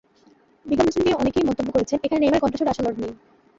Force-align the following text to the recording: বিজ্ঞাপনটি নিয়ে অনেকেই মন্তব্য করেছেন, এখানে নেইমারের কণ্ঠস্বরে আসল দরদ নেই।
বিজ্ঞাপনটি 0.65 0.99
নিয়ে 1.03 1.19
অনেকেই 1.21 1.47
মন্তব্য 1.47 1.69
করেছেন, 1.71 1.97
এখানে 2.03 2.21
নেইমারের 2.21 2.43
কণ্ঠস্বরে 2.43 2.71
আসল 2.73 2.83
দরদ 2.85 2.97
নেই। 3.01 3.13